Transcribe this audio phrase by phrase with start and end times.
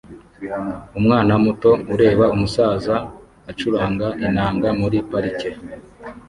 [0.99, 2.95] Umwana muto ureba umusaza
[3.51, 5.49] acuranga inanga muri parike